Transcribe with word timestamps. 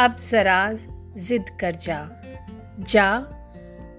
अब 0.00 0.16
ज़रा 0.16 0.72
ज़िद 1.16 1.44
कर 1.60 1.76
जा। 1.76 1.98
जा, 2.80 3.26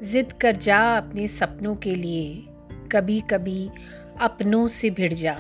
ज़िद 0.04 0.32
कर 0.34 0.56
जा 0.56 0.78
अपने 0.98 1.28
सपनों 1.28 1.76
के 1.76 1.96
लिए। 1.96 2.46
कभी 2.92 3.20
कभी 3.22 3.70
अपनों 4.20 4.68
से 4.68 4.90
भिड़ 4.90 5.14
जा। 5.14 5.36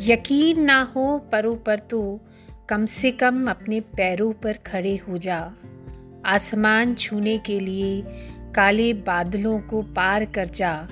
यकीन 0.00 0.60
ना 0.62 0.80
हो 0.96 1.18
परों 1.32 1.56
पर 1.56 1.78
तो 1.78 2.20
कम 2.68 2.84
से 2.86 3.10
कम 3.10 3.50
अपने 3.50 3.80
पैरों 3.80 4.32
पर 4.32 4.58
खड़े 4.66 4.96
हो 4.96 5.18
जा। 5.18 5.38
आसमान 6.26 6.94
छूने 6.94 7.38
के 7.38 7.60
लिए 7.60 8.02
काले 8.54 8.92
बादलों 8.92 9.58
को 9.60 9.82
पार 9.82 10.24
कर 10.24 10.48
जा। 10.48 10.88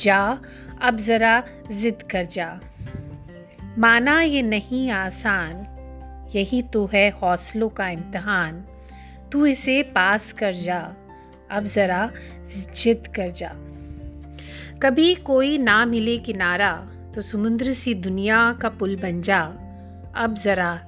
जा, 0.00 0.38
अब 0.80 0.96
ज़रा 0.96 1.42
ज़िद 1.72 2.02
कर 2.02 2.24
जा। 2.24 2.60
माना 3.78 4.20
ये 4.22 4.42
नहीं 4.42 4.90
आसान 4.90 5.66
यही 6.34 6.62
तो 6.62 6.86
है 6.92 7.10
हौसलों 7.10 7.68
का 7.68 7.88
इम्तहान। 7.88 8.64
तू 9.32 9.46
इसे 9.46 9.82
पास 9.82 10.32
कर 10.32 10.52
जा। 10.52 10.96
अब 11.50 11.64
ज़रा 11.64 12.10
जिद 12.76 13.06
कर 13.06 13.30
जा। 13.30 13.52
कभी 14.82 15.14
कोई 15.14 15.58
ना 15.58 15.84
मिले 15.86 16.18
किनारा 16.18 16.90
तो 17.14 17.22
समुद्र 17.22 17.72
सी 17.72 17.94
दुनिया 17.94 18.58
का 18.62 18.68
पुल 18.68 18.96
बन 18.96 19.22
जा। 19.22 19.40
अब 20.16 20.34
ज़रा 20.38 20.80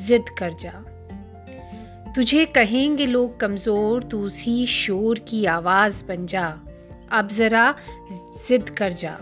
जिद 0.00 0.24
कर 0.38 0.52
जा। 0.52 0.84
तुझे 2.12 2.46
कहेंगे 2.46 3.06
लोग 3.06 3.40
कमज़ोर, 3.40 4.02
तू 4.02 4.20
उसी 4.20 4.66
शोर 4.66 5.18
की 5.18 5.44
आवाज़ 5.44 6.04
बन 6.04 6.26
जा। 6.26 6.60
अब 7.12 7.28
ज़रा 7.28 7.74
जिद 8.48 8.70
कर 8.70 8.92
जा। 8.92 9.18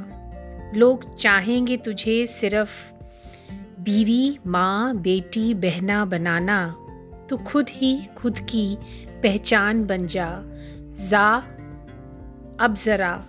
लोग 0.75 1.17
चाहेंगे 1.17 1.77
तुझे 1.77 2.27
सिर्फ़ 2.27 2.92
बीवी, 3.83 4.39
माँ, 4.47 4.97
बेटी, 4.97 5.55
बहना, 5.55 6.05
बनाना 6.05 6.77
तो 7.31 7.37
खुद 7.37 7.67
ही 7.71 8.07
खुद 8.17 8.39
की 8.39 8.79
पहचान 9.23 9.85
बन 9.85 10.07
जा। 10.07 10.29
जा, 11.09 11.37
अब 12.61 12.75
ज़रा 12.79 13.25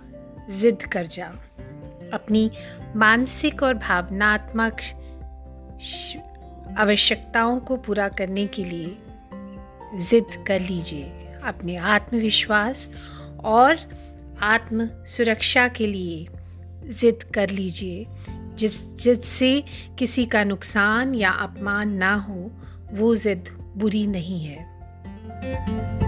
ज़िद 0.50 0.82
कर 0.82 1.06
जा। 1.06 1.26
अपनी 2.12 2.50
मानसिक 2.96 3.62
और 3.62 3.74
भावनात्मक 3.74 4.80
आवश्यकताओं 6.78 7.58
को 7.60 7.76
पूरा 7.76 8.08
करने 8.08 8.46
के 8.46 8.64
लिए 8.64 8.96
ज़िद 10.00 10.44
कर 10.46 10.60
लीजिए। 10.60 11.04
अपने 11.44 11.76
आत्मविश्वास 11.76 12.90
और 13.44 13.76
आत्म 14.42 14.86
सुरक्षा 15.06 15.68
के 15.68 15.86
लिए 15.86 16.26
ज़िद 16.88 17.22
कर 17.34 17.50
लीजिए। 17.50 18.06
जिस 18.56 18.96
जिससे 18.96 19.64
किसी 19.98 20.26
का 20.26 20.44
नुकसान 20.44 21.14
या 21.14 21.30
अपमान 21.30 21.92
ना 21.92 22.14
हो 22.14 22.50
वो 22.92 23.14
ज़िद 23.16 23.44
बुरी 23.76 24.06
नहीं 24.06 24.44
है। 24.44 26.03